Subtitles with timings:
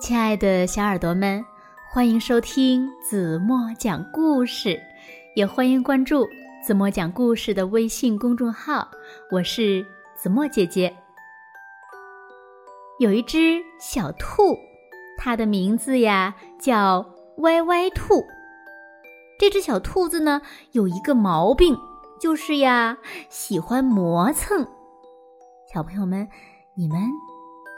[0.00, 1.44] 亲爱的小耳朵们，
[1.90, 4.80] 欢迎收听子墨讲故事，
[5.34, 6.26] 也欢迎关注
[6.64, 8.88] 子墨讲故事的微信公众号。
[9.32, 9.84] 我是
[10.14, 10.94] 子墨姐姐。
[13.00, 14.56] 有一只小兔，
[15.16, 17.04] 它的名字呀叫
[17.38, 18.24] 歪歪兔。
[19.38, 20.40] 这只小兔子呢，
[20.72, 21.76] 有一个毛病，
[22.20, 22.96] 就是呀
[23.28, 24.64] 喜欢磨蹭。
[25.74, 26.26] 小朋友们，
[26.76, 27.00] 你们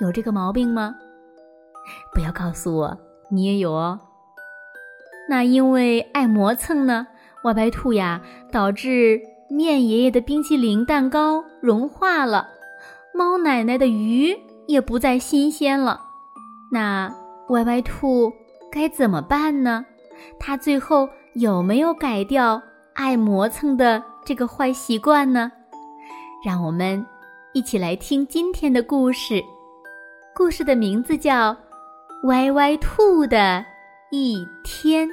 [0.01, 0.95] 有这个毛病吗？
[2.13, 2.99] 不要告诉我
[3.31, 4.01] 你也有哦。
[5.29, 7.07] 那因为爱磨蹭呢，
[7.45, 8.21] 歪歪兔呀，
[8.51, 12.49] 导致面爷爷的冰淇淋蛋糕融化了，
[13.15, 16.01] 猫奶奶的鱼也不再新鲜了。
[16.73, 17.15] 那
[17.51, 18.33] 歪歪兔
[18.73, 19.85] 该怎么办呢？
[20.39, 22.61] 它最后有没有改掉
[22.95, 25.53] 爱磨蹭的这个坏习惯呢？
[26.45, 27.07] 让我们
[27.53, 29.41] 一起来听今天的故事。
[30.35, 31.57] 故事的名字叫。
[32.25, 33.65] 歪歪兔的
[34.11, 35.09] 一天，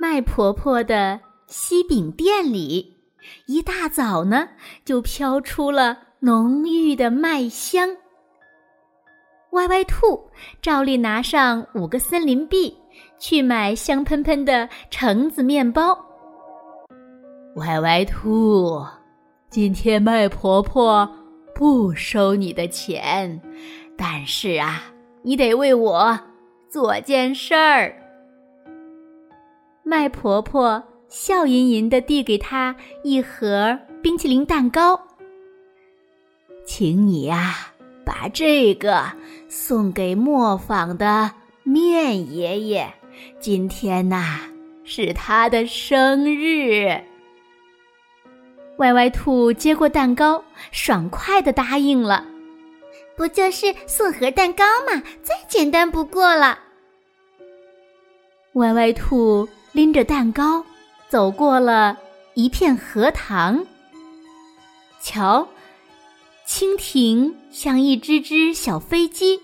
[0.00, 2.96] 麦婆婆的西饼店里，
[3.46, 4.48] 一大早呢
[4.82, 7.94] 就飘出了浓郁的麦香。
[9.50, 10.30] 歪歪兔
[10.62, 12.74] 照例拿上五个森林币，
[13.18, 16.11] 去买香喷喷的橙子面包。
[17.56, 18.82] 歪歪兔，
[19.50, 21.06] 今天麦婆婆
[21.54, 23.38] 不收你的钱，
[23.94, 24.84] 但是啊，
[25.20, 26.18] 你得为我
[26.70, 27.94] 做件事儿。
[29.82, 34.98] 麦婆婆笑吟吟的递给他一盒冰淇淋蛋糕，
[36.64, 37.54] 请你呀，
[38.02, 39.04] 把这个
[39.46, 41.30] 送给磨坊的
[41.64, 42.94] 面爷爷，
[43.38, 44.40] 今天呐
[44.84, 46.98] 是他的生日。
[48.82, 52.26] 歪歪兔接过蛋糕，爽快的答应了。
[53.16, 55.00] 不就是送盒蛋糕嘛？
[55.22, 56.58] 再简单不过了。
[58.54, 60.64] 歪歪兔拎着蛋糕，
[61.08, 61.96] 走过了
[62.34, 63.64] 一片荷塘。
[65.00, 65.46] 瞧，
[66.44, 69.40] 蜻蜓像一只只小飞机，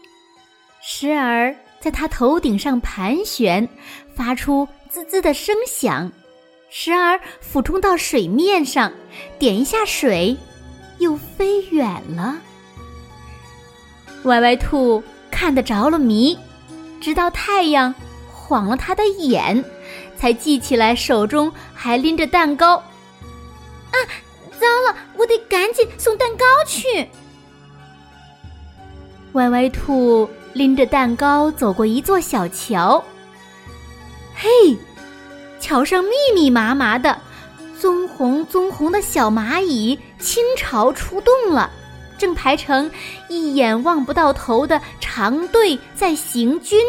[0.82, 3.68] 时而在它头顶上盘旋，
[4.16, 6.10] 发出滋滋的声响。
[6.70, 8.92] 时而俯冲到水面上，
[9.38, 10.36] 点一下水，
[10.98, 12.36] 又飞远了。
[14.24, 16.38] 歪歪兔看得着了迷，
[17.00, 17.94] 直到太阳
[18.32, 19.64] 晃了他的眼，
[20.16, 22.76] 才记起来手中还拎着蛋糕。
[22.76, 23.96] 啊，
[24.58, 24.96] 糟了！
[25.16, 27.08] 我得赶紧送蛋糕去。
[29.32, 33.02] 歪歪兔拎着蛋糕走过一座小桥。
[34.34, 34.76] 嘿！
[35.60, 37.18] 桥上密密麻麻的，
[37.80, 41.70] 棕红棕红的小蚂蚁倾巢出动了，
[42.18, 42.90] 正排成
[43.28, 46.80] 一眼望不到头的长队在行军。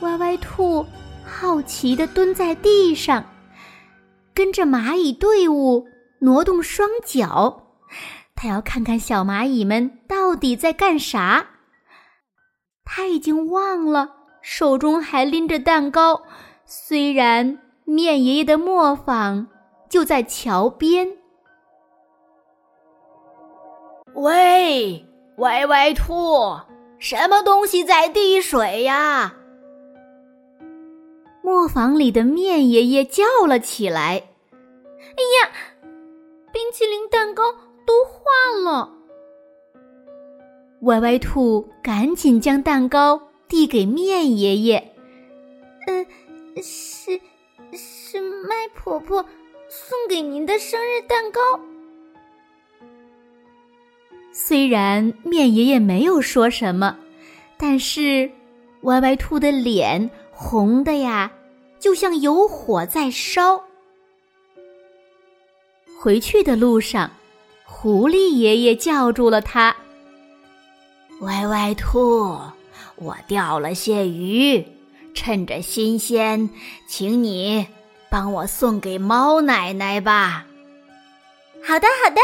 [0.00, 0.84] 歪歪兔
[1.24, 3.24] 好奇的蹲在地上，
[4.34, 5.86] 跟着蚂蚁队伍
[6.20, 7.62] 挪动双脚，
[8.34, 11.46] 他要看看小蚂蚁们到底在干啥。
[12.84, 14.10] 他已经忘了
[14.42, 16.22] 手中还拎着蛋糕。
[16.66, 19.46] 虽然面爷爷的磨坊
[19.90, 21.18] 就在桥边，
[24.14, 25.04] 喂，
[25.36, 26.58] 歪歪兔，
[26.98, 29.34] 什么东西在滴水呀？
[31.42, 34.28] 磨坊里的面爷爷叫了起来
[35.16, 35.52] ：“哎呀，
[36.52, 37.52] 冰淇淋蛋糕
[37.84, 38.22] 都化
[38.64, 38.90] 了！”
[40.82, 44.94] 歪歪兔赶紧将蛋糕递给面爷爷，
[45.86, 46.06] 嗯。
[46.62, 47.20] 是，
[47.72, 49.24] 是麦婆婆
[49.68, 51.40] 送给您的生日蛋糕。
[54.32, 56.96] 虽然面爷爷没有说什么，
[57.56, 58.30] 但是
[58.82, 61.30] 歪歪兔的脸红的呀，
[61.78, 63.64] 就像有火在烧。
[65.98, 67.10] 回去的路上，
[67.64, 69.74] 狐狸爷爷叫住了他
[71.22, 72.38] ：“歪歪兔，
[72.96, 74.62] 我钓了些鱼。”
[75.14, 76.50] 趁着新鲜，
[76.86, 77.66] 请你
[78.10, 80.44] 帮我送给猫奶奶吧。
[81.66, 82.20] 好的，好的。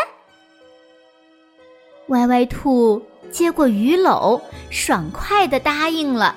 [2.08, 3.00] 歪歪兔
[3.30, 6.34] 接过鱼篓，爽快的答应了。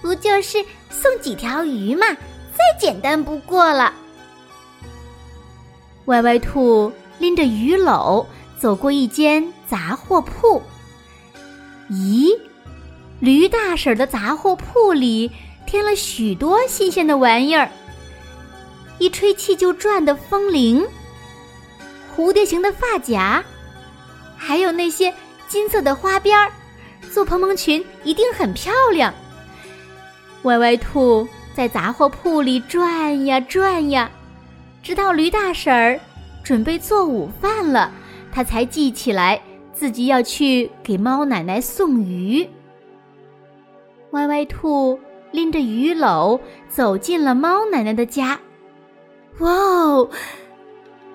[0.00, 2.06] 不就是送几条鱼嘛，
[2.52, 3.92] 再简单不过了。
[6.06, 8.24] 歪歪兔拎着鱼篓
[8.58, 10.62] 走过一间杂货铺，
[11.90, 12.36] 咦？
[13.20, 15.30] 驴大婶的杂货铺里
[15.66, 17.70] 添了许多新鲜的玩意儿，
[18.98, 20.86] 一吹气就转的风铃，
[22.14, 23.42] 蝴蝶形的发夹，
[24.36, 25.12] 还有那些
[25.48, 26.52] 金色的花边儿，
[27.10, 29.12] 做蓬蓬裙一定很漂亮。
[30.42, 34.10] 歪歪兔在杂货铺里转呀转呀，
[34.82, 35.98] 直到驴大婶儿
[36.44, 37.90] 准备做午饭了，
[38.30, 39.40] 他才记起来
[39.72, 42.48] 自己要去给猫奶奶送鱼。
[44.16, 44.98] 歪歪兔
[45.30, 46.40] 拎着鱼篓
[46.70, 48.40] 走进了猫奶奶的家。
[49.40, 50.08] 哇哦！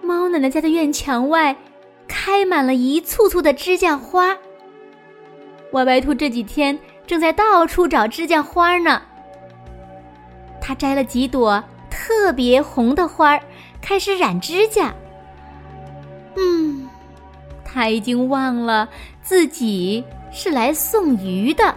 [0.03, 1.55] 猫奶奶家的院墙外
[2.07, 4.37] 开满了一簇簇的指甲花。
[5.71, 6.77] 歪歪兔这几天
[7.07, 9.01] 正在到处找指甲花呢。
[10.61, 13.39] 他摘了几朵特别红的花，
[13.81, 14.93] 开始染指甲。
[16.35, 16.87] 嗯，
[17.65, 18.87] 他已经忘了
[19.23, 21.73] 自己是来送鱼的。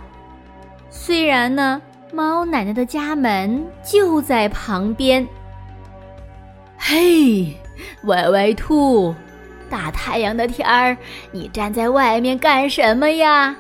[0.96, 1.82] 虽然呢，
[2.12, 5.26] 猫奶奶的家门就在旁边。
[6.78, 7.52] 嘿，
[8.04, 9.12] 歪歪兔，
[9.68, 10.96] 大太阳的天儿，
[11.32, 13.54] 你站在外面干什么呀？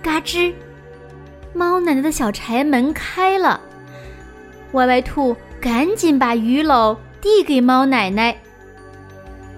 [0.00, 0.54] 嘎吱，
[1.52, 3.60] 猫奶奶的小柴门开了。
[4.72, 8.34] 歪歪兔赶紧把鱼篓递给猫奶奶。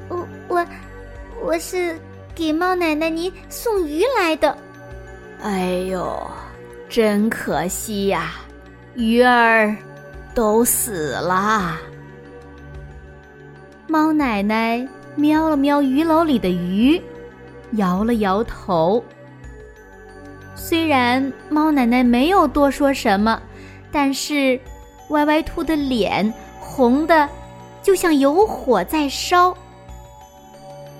[0.08, 0.66] 我我
[1.42, 2.00] 我是
[2.34, 4.56] 给猫奶奶您送鱼来的。
[5.42, 6.28] 哎呦，
[6.88, 8.32] 真可惜呀，
[8.94, 9.76] 鱼儿
[10.34, 11.76] 都死了。
[13.86, 17.00] 猫奶奶瞄了瞄鱼篓里的鱼，
[17.72, 19.02] 摇了摇头。
[20.56, 23.40] 虽然猫奶奶没有多说什么，
[23.92, 24.58] 但是
[25.10, 27.28] 歪歪兔的脸红的
[27.82, 29.56] 就像有火在烧。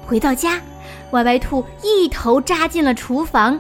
[0.07, 0.61] 回到家，
[1.11, 3.59] 歪歪兔一头扎进了厨房。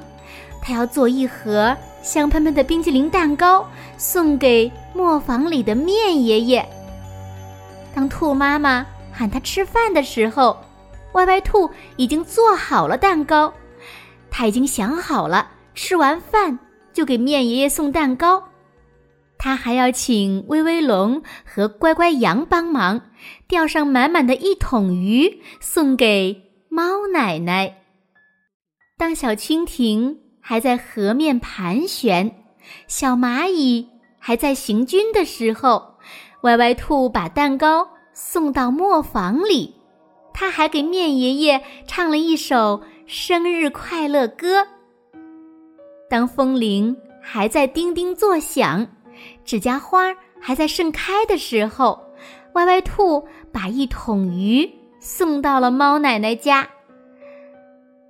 [0.67, 3.65] 他要做一盒香喷喷的冰淇淋蛋糕，
[3.97, 6.69] 送给磨坊里的面爷爷。
[7.95, 10.59] 当兔妈妈喊他吃饭的时候，
[11.13, 13.53] 歪歪兔已经做好了蛋糕。
[14.29, 16.59] 他已经想好了，吃完饭
[16.93, 18.43] 就给面爷爷送蛋糕。
[19.39, 23.01] 他还要请威威龙和乖乖羊帮忙，
[23.47, 27.73] 钓上满满的一桶鱼，送给猫奶奶。
[28.99, 30.26] 当小蜻蜓。
[30.49, 32.31] 还在河面盘旋，
[32.87, 35.97] 小蚂蚁还在行军的时候，
[36.43, 39.75] 歪歪兔把蛋糕送到磨坊里，
[40.33, 44.65] 他还给面爷爷唱了一首生日快乐歌。
[46.09, 48.87] 当风铃还在叮叮作响，
[49.45, 52.01] 指甲花还在盛开的时候，
[52.53, 54.71] 歪歪兔把一桶鱼
[55.01, 56.69] 送到了猫奶奶家。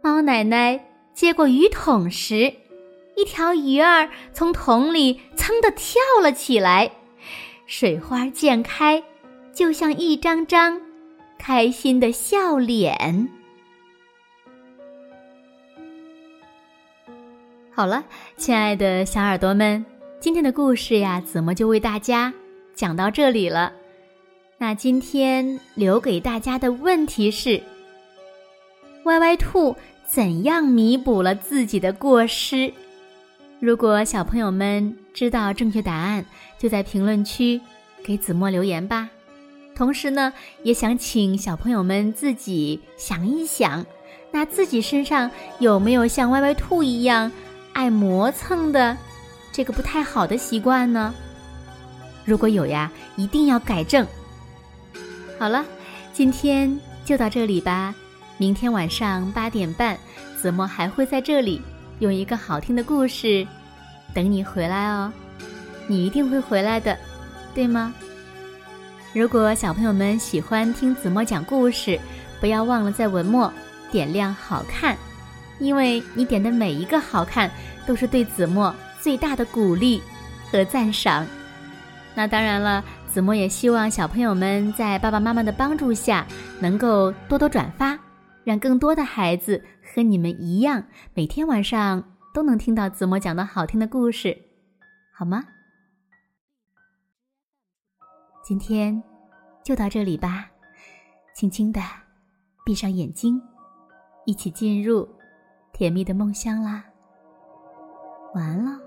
[0.02, 0.78] 猫奶奶。
[1.16, 2.52] 接过鱼桶时，
[3.16, 6.92] 一条鱼儿从桶里噌的跳了起来，
[7.64, 9.02] 水花溅开，
[9.50, 10.78] 就像一张张
[11.38, 13.30] 开心的笑脸。
[17.72, 18.04] 好了，
[18.36, 19.86] 亲爱的小耳朵们，
[20.20, 22.30] 今天的故事呀，子墨就为大家
[22.74, 23.72] 讲到这里了。
[24.58, 27.62] 那今天留给大家的问题是：
[29.04, 29.74] 歪歪兔。
[30.06, 32.72] 怎样弥补了自己的过失？
[33.58, 36.24] 如果小朋友们知道正确答案，
[36.58, 37.60] 就在评论区
[38.04, 39.08] 给子墨留言吧。
[39.74, 40.32] 同时呢，
[40.62, 43.84] 也想请小朋友们自己想一想，
[44.30, 47.30] 那自己身上有没有像歪歪兔一样
[47.72, 48.96] 爱磨蹭的
[49.52, 51.14] 这个不太好的习惯呢？
[52.24, 54.06] 如果有呀，一定要改正。
[55.38, 55.64] 好了，
[56.12, 57.94] 今天就到这里吧。
[58.38, 59.96] 明天晚上八点半，
[60.36, 61.62] 子墨还会在这里
[62.00, 63.46] 用一个好听的故事
[64.12, 65.10] 等你回来哦。
[65.86, 66.96] 你一定会回来的，
[67.54, 67.94] 对吗？
[69.14, 71.98] 如果小朋友们喜欢听子墨讲故事，
[72.38, 73.50] 不要忘了在文末
[73.90, 74.94] 点亮“好看”，
[75.58, 77.50] 因为你点的每一个“好看”
[77.86, 80.02] 都是对子墨最大的鼓励
[80.52, 81.26] 和赞赏。
[82.14, 86.26] 那当然了，子墨也希望小朋友们在爸爸妈妈的帮助下，
[86.60, 87.98] 能够多多转发。
[88.46, 90.84] 让更多的孩子和你们一样，
[91.14, 94.40] 每天晚上都能听到子墨讲的好听的故事，
[95.12, 95.44] 好吗？
[98.44, 99.02] 今天
[99.64, 100.48] 就到这里吧，
[101.34, 101.80] 轻轻的
[102.64, 103.42] 闭上眼睛，
[104.26, 105.08] 一起进入
[105.72, 106.84] 甜蜜的梦乡啦。
[108.32, 108.85] 晚安了。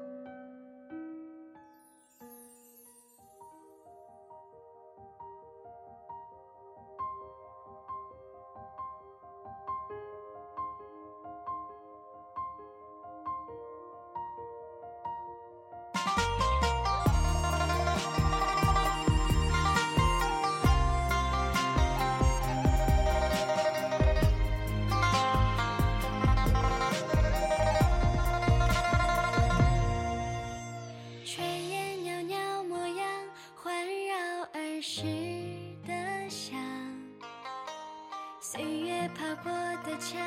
[38.52, 39.52] 岁月爬过
[39.84, 40.20] 的墙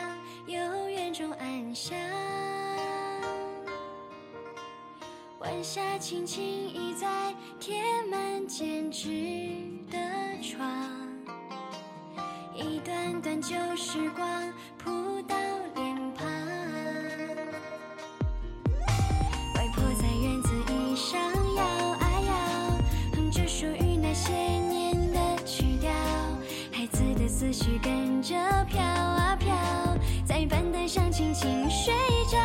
[0.46, 1.98] 有院中暗香
[5.40, 9.08] 晚霞轻轻倚在贴满剪纸
[9.90, 9.98] 的
[10.40, 10.64] 窗
[12.54, 15.01] 一段段旧时光铺
[27.42, 28.36] 思绪跟着
[28.70, 29.52] 飘啊飘
[30.24, 31.92] 在板凳上轻轻睡
[32.30, 32.38] 着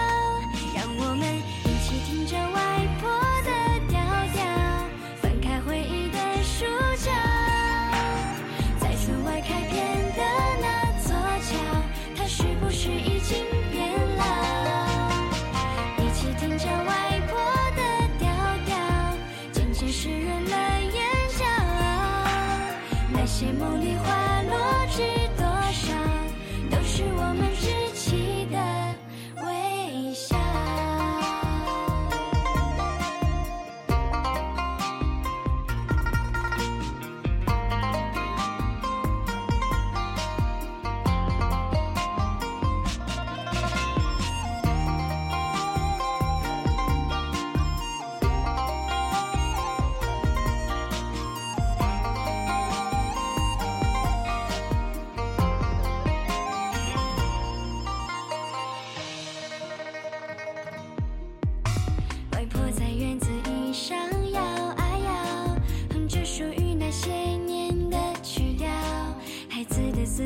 [0.73, 2.76] 让我们一起听着玩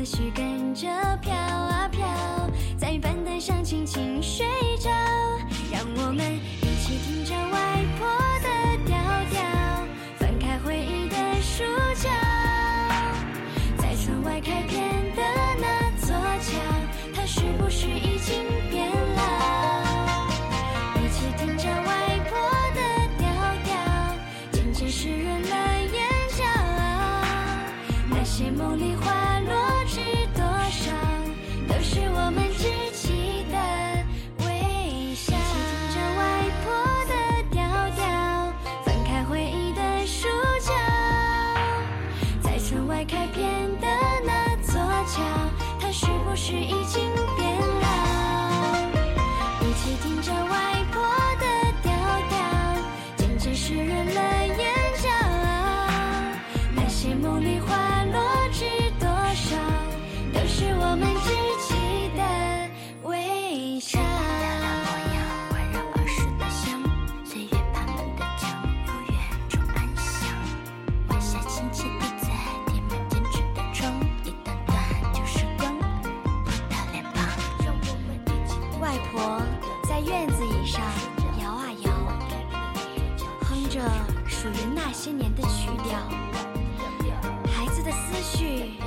[0.04, 0.88] 思绪跟着
[1.20, 1.41] 飘。
[49.72, 50.11] 奇迹。
[80.04, 80.82] 在院子椅上
[81.40, 81.92] 摇啊摇
[83.42, 83.80] 哼着
[84.26, 85.98] 属于那些年的曲调。
[87.46, 88.78] 孩子的思绪